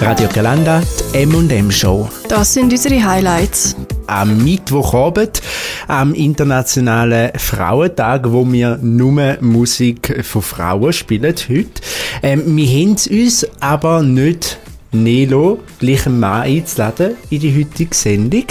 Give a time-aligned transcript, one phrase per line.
[0.00, 0.80] Radio Galanda,
[1.12, 2.08] die M&M Show.
[2.26, 3.76] Das sind unsere Highlights.
[4.06, 5.42] Am Mittwochabend,
[5.88, 11.82] am Internationalen Frauentag, wo wir nur Musik von Frauen spielen heute.
[12.22, 14.58] Ähm, wir haben es uns aber nicht
[14.92, 18.46] Nelo, gleich einen Mann einzuladen in die heutige Sendung.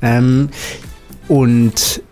[0.00, 0.48] Ähm,
[1.28, 2.02] und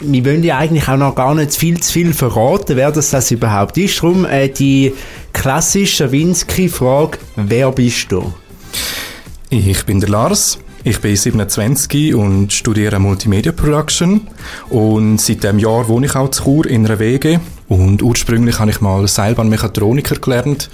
[0.00, 3.30] wir wollen ja eigentlich auch noch gar nicht viel zu viel verraten, wer das, das
[3.30, 4.02] überhaupt ist.
[4.02, 4.94] Darum äh, die
[5.32, 8.32] klassische Schawinski-Frage, wer bist du?
[9.50, 10.58] Ich bin der Lars.
[10.84, 14.28] Ich bin 27 und studiere Multimedia Production
[14.70, 18.70] und seit dem Jahr wohne ich auch zu Chur in einer WG und ursprünglich habe
[18.70, 20.70] ich mal Seilbahnmechatroniker gelernt,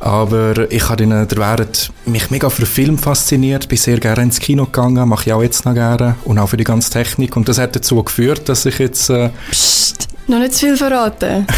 [0.00, 4.38] aber ich habe in der Während mich mega für Film fasziniert, bin sehr gerne ins
[4.38, 7.48] Kino gegangen, mache ich auch jetzt noch gerne und auch für die ganze Technik und
[7.48, 9.10] das hat dazu geführt, dass ich jetzt...
[9.10, 11.46] Äh Psst, noch nicht zu viel verraten.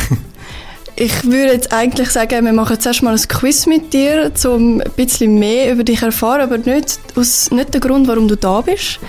[0.96, 4.90] Ich würde jetzt eigentlich sagen, wir machen zuerst mal ein Quiz mit dir, um ein
[4.96, 8.60] bisschen mehr über dich zu erfahren, aber nicht aus nicht der Grund, warum du da
[8.60, 9.00] bist.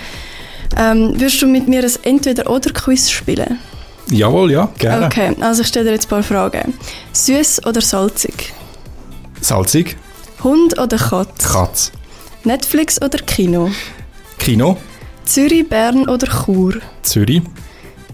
[0.78, 3.58] Ähm, würdest du mit mir ein Entweder-Oder-Quiz spielen?
[4.10, 5.06] Jawohl, ja, gerne.
[5.06, 6.74] Okay, also ich stelle dir jetzt ein paar Fragen.
[7.12, 8.52] Süß oder salzig?
[9.40, 9.96] Salzig.
[10.42, 11.52] Hund oder Katz?
[11.52, 11.92] Katz.
[12.44, 13.70] Netflix oder Kino?
[14.38, 14.76] Kino.
[15.24, 16.74] Zürich, Bern oder Chur?
[17.02, 17.42] Zürich.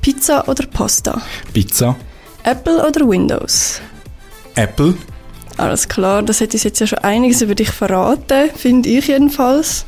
[0.02, 1.20] Pizza oder Pasta?
[1.52, 1.96] Pizza.
[2.44, 3.80] Apple oder Windows?
[4.54, 4.94] Apple.
[5.56, 9.86] Alles klar, das hätte uns jetzt ja schon einiges über dich verraten, finde ich jedenfalls.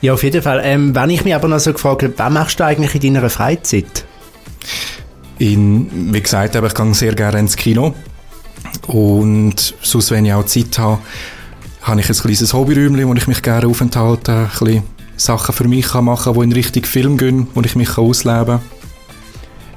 [0.00, 0.60] Ja, auf jeden Fall.
[0.64, 3.30] Ähm, wenn ich mich aber noch so gefragt habe, was machst du eigentlich in deiner
[3.30, 4.04] Freizeit?
[5.38, 7.94] In, wie gesagt, ich gehe sehr gerne ins Kino.
[8.86, 10.98] Und sonst, wenn ich auch Zeit habe,
[11.82, 14.82] habe ich ein kleines Hobbyräumchen, wo ich mich gerne aufenthalte, ein bisschen
[15.16, 18.60] Sachen für mich machen kann, die in Richtung Film gehen, wo ich mich ausleben kann.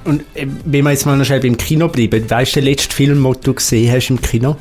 [0.05, 2.91] Und äh, wenn wir jetzt mal noch schnell beim Kino bleiben, weißt du den letzten
[2.91, 4.55] Film, den du gesehen hast im Kino?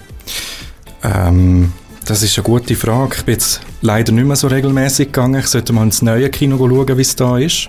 [1.02, 1.70] Ähm,
[2.06, 3.16] das ist eine gute Frage.
[3.18, 5.40] Ich bin jetzt leider nicht mehr so regelmäßig gegangen.
[5.40, 7.68] Ich sollte mal ins neue Kino schauen, wie es da ist.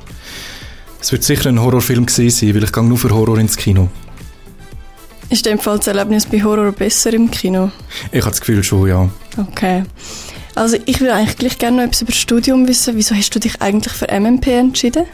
[1.06, 3.90] Es wird sicher ein Horrorfilm gewesen sein, weil ich gehe nur für Horror ins Kino.
[5.30, 7.70] Ist dem Fall das Erlebnis bei Horror besser im Kino?
[8.12, 9.08] Ich habe das Gefühl schon, ja.
[9.38, 9.84] Okay.
[10.56, 12.96] Also ich will eigentlich gleich gerne noch etwas über das Studium wissen.
[12.98, 15.06] Wieso hast du dich eigentlich für MMP entschieden?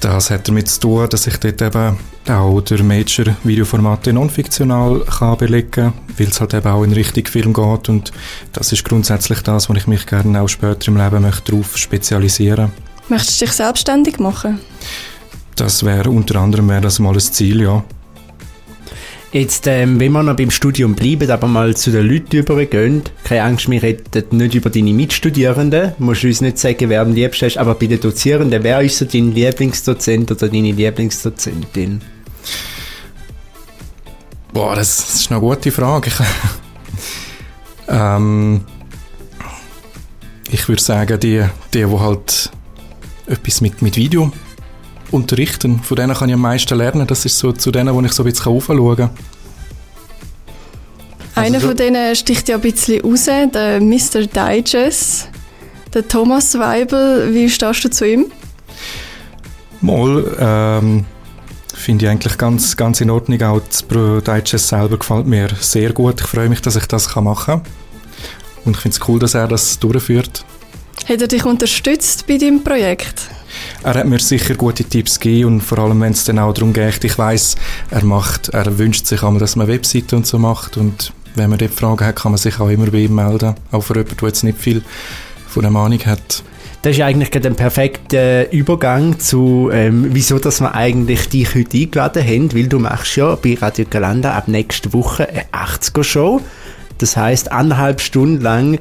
[0.00, 5.36] Das hat damit zu tun, dass ich dort eben auch der Major Videoformate non-fiktional kann
[5.36, 8.12] belegen kann, weil es halt eben auch in Richtung Film geht und
[8.54, 12.72] das ist grundsätzlich das, wo ich mich gerne auch später im Leben möchte darauf spezialisieren
[13.08, 14.60] Möchtest du dich selbstständig machen?
[15.56, 17.84] Das wäre unter anderem wäre das mal ein Ziel, ja.
[19.30, 23.42] Jetzt, ähm, wenn wir noch beim Studium bleiben, aber mal zu den Leuten übergehen, keine
[23.42, 27.44] Angst, wir reden nicht über deine Mitstudierenden, du musst uns nicht sagen, wer am liebsten
[27.44, 32.00] ist, aber bei den Dozierenden, wer ist so dein Lieblingsdozent oder deine Lieblingsdozentin?
[34.54, 36.10] Boah, das ist eine gute Frage.
[37.88, 38.62] ähm,
[40.50, 41.44] ich würde sagen, die,
[41.74, 42.50] die, die halt
[43.28, 44.32] etwas mit, mit Video
[45.10, 45.80] unterrichten.
[45.82, 47.06] Von denen kann ich am meisten lernen.
[47.06, 49.10] Das ist so zu denen, wo ich so ein bisschen aufschauen kann.
[51.34, 54.26] Einer also, von denen sticht ja ein bisschen raus, der Mr.
[54.26, 55.28] Digest,
[55.94, 57.32] der Thomas Weibel.
[57.32, 58.26] Wie stehst du zu ihm?
[59.80, 61.04] Mal, ähm,
[61.72, 63.40] finde ich eigentlich ganz, ganz in Ordnung.
[63.42, 66.20] Auch das Digest selber gefällt mir sehr gut.
[66.20, 67.62] Ich freue mich, dass ich das machen kann.
[68.64, 70.44] Und ich finde es cool, dass er das durchführt.
[71.06, 73.28] Hat er dich unterstützt bei deinem Projekt?
[73.82, 76.72] Er hat mir sicher gute Tipps gegeben und vor allem, wenn es dann auch darum
[76.72, 77.56] geht, ich weiß,
[77.90, 81.58] er macht, er wünscht sich einmal, dass man Webseiten und so macht und wenn man
[81.58, 84.28] dort Fragen hat, kann man sich auch immer bei ihm melden, auch für jemanden, der
[84.28, 84.82] jetzt nicht viel
[85.46, 86.42] von der Meinung hat.
[86.82, 91.76] Das ist eigentlich gerade ein perfekter Übergang zu, ähm, wieso dass wir eigentlich dich heute
[91.76, 96.40] eingeladen haben, weil du machst ja bei Radio Galanda ab nächste Woche eine 80er-Show.
[96.98, 98.78] Das heißt anderthalb Stunden lang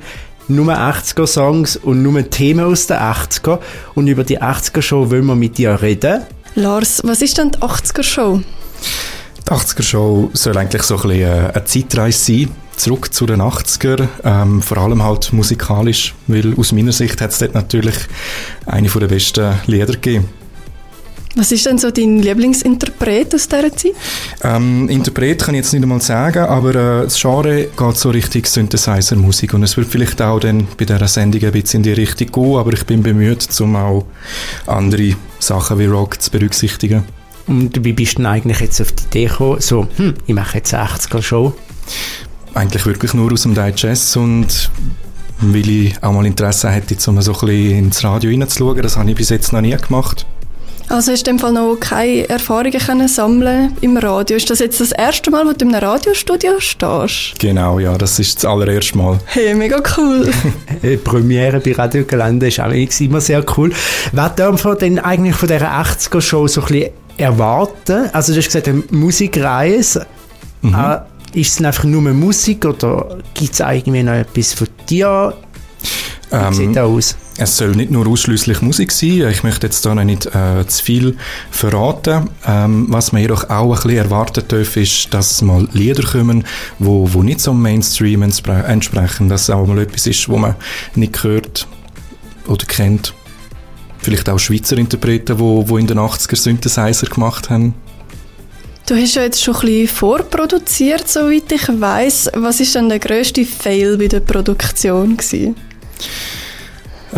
[0.47, 3.59] nur 80er-Songs und nur Themen aus den 80er.
[3.95, 6.23] Und über die 80er-Show wollen wir mit dir reden.
[6.55, 8.41] Lars, was ist denn die 80er-Show?
[9.37, 14.07] Die 80er-Show soll eigentlich so ein bisschen äh, eine Zeitreise sein, zurück zu den 80er,
[14.23, 17.95] ähm, vor allem halt musikalisch, weil aus meiner Sicht hat es dort natürlich
[18.65, 20.29] eine der besten Lieder gegeben.
[21.37, 23.93] Was ist denn so dein Lieblingsinterpret aus dieser Zeit?
[24.41, 28.47] Ähm, Interpret kann ich jetzt nicht einmal sagen, aber äh, das Genre geht so richtig
[28.47, 32.31] Synthesizer-Musik und es wird vielleicht auch dann bei dieser Sendung ein bisschen in die Richtung
[32.31, 34.05] gehen, aber ich bin bemüht, um auch
[34.65, 37.03] andere Sachen wie Rock zu berücksichtigen.
[37.45, 40.57] Und wie bist du denn eigentlich jetzt auf die Idee gekommen, so, hm, ich mache
[40.57, 41.53] jetzt 80er-Show?
[42.55, 44.71] Eigentlich wirklich nur aus dem Digest und
[45.39, 48.81] weil ich auch mal Interesse hätte, um so ein bisschen ins Radio reinzuschauen.
[48.81, 50.25] Das habe ich bis jetzt noch nie gemacht.
[50.89, 54.37] Also hast du in dem Fall noch keine Erfahrungen können sammeln im Radio?
[54.37, 57.37] Ist das jetzt das erste Mal, wo du in einem Radiostudio stehst?
[57.39, 59.19] Genau, ja, das ist das allererste Mal.
[59.25, 60.31] Hey, mega cool.
[60.83, 63.73] Die Premiere bei Radio Gelände ist auch immer sehr cool.
[64.13, 68.09] Was dürfen wir denn eigentlich von dieser 80er-Show so ein bisschen erwarten?
[68.13, 70.05] Also du hast gesagt, Musikreise.
[70.61, 70.73] Mhm.
[70.73, 70.99] Äh,
[71.39, 75.33] ist es einfach nur Musik oder gibt es irgendwie noch etwas von dir?
[76.29, 77.15] Wie ähm, sieht das aus?
[77.39, 79.29] Es soll nicht nur ausschließlich Musik sein.
[79.29, 81.17] Ich möchte jetzt da noch nicht äh, zu viel
[81.51, 82.29] verraten.
[82.47, 86.45] Ähm, was man jedoch auch ein bisschen erwarten darf, ist, dass mal Lieder kommen,
[86.79, 89.29] wo, wo nicht so Mainstream entsprechen.
[89.29, 90.55] Dass es auch mal etwas ist, wo man
[90.95, 91.67] nicht hört
[92.47, 93.13] oder kennt.
[93.99, 97.75] Vielleicht auch Schweizer Interpreten, wo, wo in den 80er Synthesizer gemacht haben.
[98.87, 102.31] Du hast ja jetzt schon ein bisschen vorproduziert, soweit ich weiß.
[102.35, 105.55] Was ist denn der grösste Fail bei der Produktion gewesen?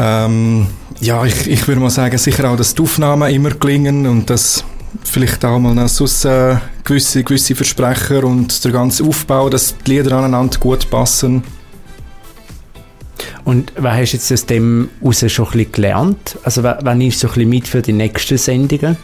[0.02, 0.68] Ähm,
[1.02, 4.64] ja, ich, ich würde mal sagen, sicher auch, dass die Aufnahmen immer gelingen und dass
[5.04, 6.56] vielleicht auch mal noch sonst, äh,
[6.86, 11.44] gewisse, gewisse Versprecher und der ganze Aufbau, dass die Lieder aneinander gut passen.
[13.44, 16.38] Und was hast du jetzt aus dem heraus schon ein bisschen gelernt?
[16.44, 18.96] Also was nimmst du so ein bisschen mit für die nächsten Sendungen?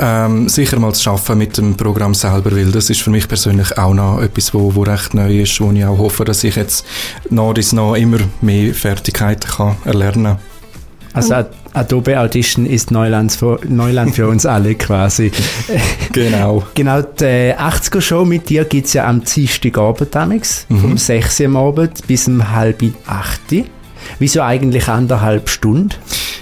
[0.00, 3.76] Ähm, sicher mal zu arbeiten mit dem Programm selber, weil das ist für mich persönlich
[3.78, 6.86] auch noch etwas, wo, wo recht neu ist, wo ich auch hoffe, dass ich jetzt
[7.30, 10.38] nach dies noch immer mehr Fertigkeiten kann erlernen kann.
[11.14, 11.34] Also
[11.72, 15.32] Adobe Audition ist Neuland für, Neuland für uns alle quasi.
[16.12, 16.64] genau.
[16.74, 20.80] Genau, die 80er Show mit dir gibt es ja am Dienstagabend damals, mhm.
[20.80, 23.40] vom 6 Uhr am Abend bis um halb 8
[24.18, 25.94] Wieso eigentlich anderthalb Stunden?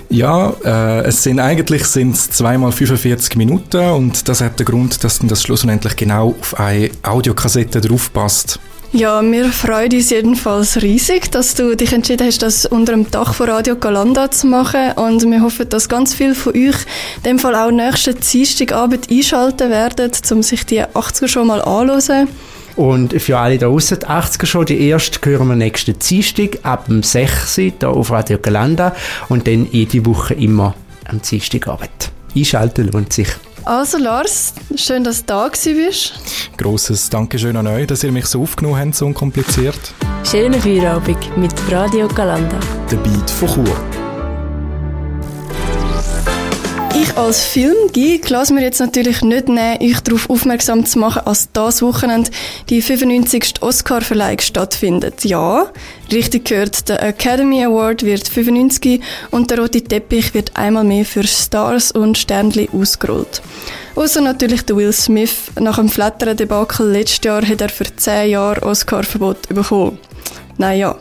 [0.08, 5.18] Ja, äh, es sind eigentlich sind's zweimal 45 Minuten und das hat den Grund, dass
[5.20, 8.60] das schlussendlich genau auf eine Audiokassette draufpasst.
[8.92, 13.34] Ja, wir freuen uns jedenfalls riesig, dass du dich entschieden hast, das unter dem Dach
[13.34, 16.76] von Radio Galanda zu machen und wir hoffen, dass ganz viele von euch
[17.16, 22.28] in dem Fall auch nächsten Dienstagabend einschalten werden, um sich die 80er schon mal anzuhören.
[22.76, 26.86] Und für alle da draußen, die 80er schon, die erste hören wir nächsten Dienstag ab
[26.86, 27.54] dem 6.
[27.56, 28.94] hier auf Radio Galanda
[29.28, 30.74] und dann jede Woche immer
[31.08, 32.12] am Dienstagabend.
[32.36, 33.28] Einschalten lohnt sich.
[33.64, 36.12] Also Lars, schön, dass du da bist.
[36.56, 39.92] Grosses Dankeschön an euch, dass ihr mich so aufgenommen habt, so unkompliziert.
[40.22, 42.60] Schönen Feierabend mit Radio Galanda.
[42.90, 43.95] Der Beat von Chur.
[47.16, 51.80] Als Filmgeek lasse mir jetzt natürlich nicht nehmen, euch darauf aufmerksam zu machen, dass das
[51.80, 52.30] Wochenende
[52.68, 53.62] die 95.
[53.62, 55.24] Oscar-Verleihung stattfindet.
[55.24, 55.72] Ja,
[56.12, 61.26] richtig gehört, der Academy Award wird 95 und der rote Teppich wird einmal mehr für
[61.26, 63.40] Stars und Sternli ausgerollt.
[63.94, 65.50] Außer natürlich der Will Smith.
[65.58, 69.98] Nach dem Flattern-Debakel letztes Jahr hat er für 10 Jahre Oscar-Verbot bekommen.
[70.58, 70.96] Naja.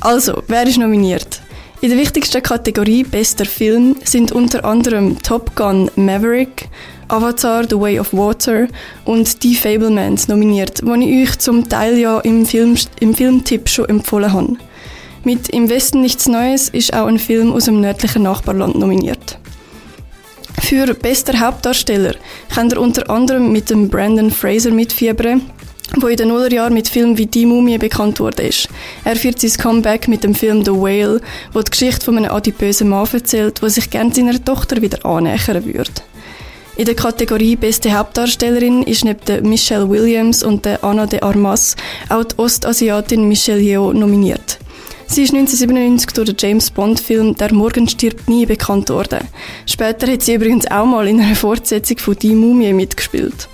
[0.00, 1.40] Also, wer ist nominiert?
[1.80, 6.68] In der wichtigsten Kategorie Bester Film sind unter anderem Top Gun Maverick,
[7.06, 8.66] Avatar The Way of Water
[9.04, 13.88] und Die Fablemans nominiert, die ich euch zum Teil ja im, Film, im Filmtipp schon
[13.88, 14.56] empfohlen habe.
[15.22, 19.38] Mit Im Westen nichts Neues ist auch ein Film aus dem nördlichen Nachbarland nominiert.
[20.60, 22.16] Für bester Hauptdarsteller
[22.52, 25.42] kann er unter anderem mit dem Brandon Fraser mitfiebern,
[25.96, 28.50] wo in den Nullerjahren mit Filmen wie Die Mumie bekannt wurde.
[29.04, 31.20] Er führt sein Comeback mit dem Film The Whale,
[31.52, 35.64] wo die Geschichte von einem adipösen Mann erzählt, der sich gerne seiner Tochter wieder annähern
[35.64, 35.90] würde.
[36.76, 41.74] In der Kategorie Beste Hauptdarstellerin ist neben Michelle Williams und Anna de Armas
[42.08, 44.58] auch die Ostasiatin Michelle Yeoh nominiert.
[45.10, 49.26] Sie ist 1997 durch den James Bond-Film Der Morgen stirbt nie bekannt worden.
[49.64, 53.48] Später hat sie übrigens auch mal in einer Fortsetzung von Die Mumie mitgespielt.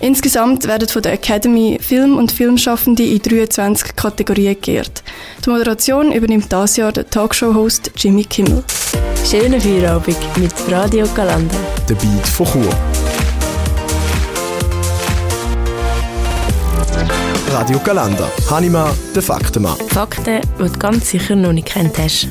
[0.00, 5.02] Insgesamt werden von der Academy Film- und Filmschaffende in 23 Kategorien geehrt.
[5.44, 8.62] Die Moderation übernimmt das Jahr der Talkshow-Host Jimmy Kimmel.
[9.28, 11.56] Schönen Feierabend mit Radio Galanda.
[11.88, 12.76] Der Beat von Chur.
[17.50, 18.30] Radio Galanda.
[18.50, 19.76] Hanima, der Faktenmann.
[19.88, 22.28] Fakten, die du ganz sicher noch nicht kennt hast.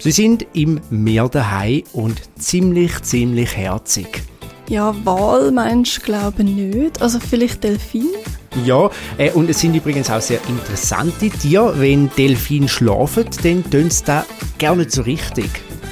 [0.00, 4.22] Sie sind im Meer daheim und ziemlich, ziemlich herzig.
[4.68, 7.02] Ja, Wal meinst du, glaube ich nicht.
[7.02, 8.08] Also vielleicht Delfin?
[8.64, 11.78] Ja, äh, und es sind übrigens auch sehr interessante Tiere.
[11.78, 14.26] Wenn Delfine schlafen, dann tun sie das
[14.58, 15.48] gar nicht so richtig.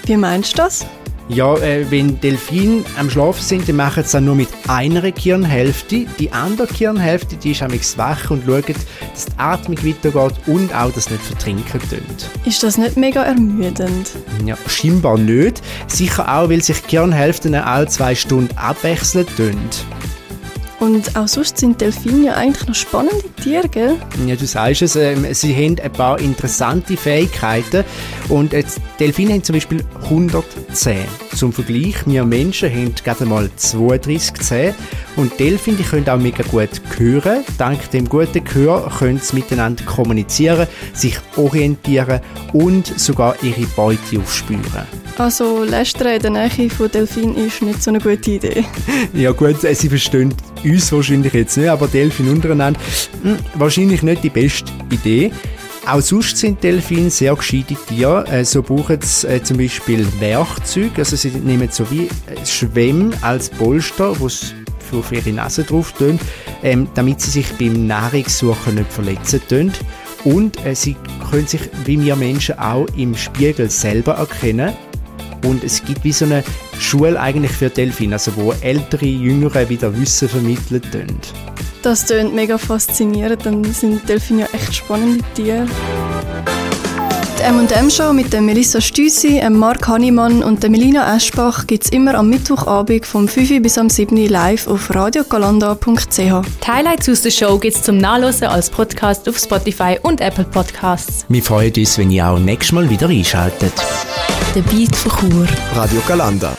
[0.07, 0.87] Wie meinst du das?
[1.33, 6.07] Ja, äh, wenn Delfine am Schlafen sind, dann machen sie das nur mit einer Gehirnhälfte.
[6.19, 10.91] Die andere Gehirnhälfte, die ist amigs wach und schaut, dass die Atmung weitergeht und auch,
[10.91, 12.31] dass nicht vertrinken tönt.
[12.45, 14.11] Ist das nicht mega ermüdend?
[14.45, 15.63] Ja, scheinbar nicht.
[15.87, 19.85] Sicher auch, weil sich Gehirnhälften alle zwei Stunden abwechseln tönt.
[20.81, 23.97] Und auch sonst sind Delfine ja eigentlich noch spannende Tiere, gell?
[24.27, 27.85] Ja, du sagst es, ähm, sie haben ein paar interessante Fähigkeiten.
[28.31, 28.65] Und äh,
[28.99, 30.97] Delfine haben zum Beispiel 110
[31.37, 34.75] zum Vergleich, wir Menschen haben gerade mal 32 Zähne
[35.17, 37.45] und Delfine die können auch mega gut hören.
[37.59, 42.21] Dank dem guten Gehör können sie miteinander kommunizieren, sich orientieren
[42.55, 44.87] und sogar ihre Beute aufspüren.
[45.19, 48.65] Also Lästern in der Nähe von Delfin ist nicht so eine gute Idee.
[49.13, 50.35] Ja gut, äh, sie verstehen
[50.65, 52.81] uns wahrscheinlich jetzt nicht, aber Delfine untereinander,
[53.23, 55.33] hm, wahrscheinlich nicht die beste Idee.
[55.87, 58.27] Auch sonst sind Delfine sehr gescheite Tiere.
[58.29, 63.11] Äh, so brauchen sie äh, zum Beispiel Werkzeuge, also sie nehmen so wie äh, Schwämme
[63.23, 64.55] als Polster, wo sie
[64.93, 66.19] auf ihre Nase drauf tun,
[66.63, 69.73] ähm, damit sie sich beim Nahrungssuchen nicht verletzen tun.
[70.23, 70.97] Und sie
[71.31, 74.75] können sich, wie wir Menschen, auch im Spiegel selber erkennen.
[75.47, 76.45] Und es gibt wie so eine
[76.81, 81.17] Schule eigentlich für Delfine, also wo ältere, jüngere wieder Wissen vermitteln tun.
[81.83, 85.67] Das klingt mega faszinierend, dann sind Delfine ja echt spannende Tiere.
[87.41, 92.15] Die M&M-Show mit der Melissa Stüssi, Mark Hannemann und der Melina Eschbach gibt es immer
[92.15, 96.19] am Mittwochabend vom 5 bis am 7 live auf radiogalanda.ch.
[96.19, 100.45] Die Highlights aus der Show gibt es zum Nachlesen als Podcast auf Spotify und Apple
[100.45, 101.25] Podcasts.
[101.31, 103.73] Wir freuen uns, wenn ihr auch nächstes Mal wieder einschaltet.
[104.55, 105.47] Der Beat von Chur.
[105.75, 106.55] Radio Galanda.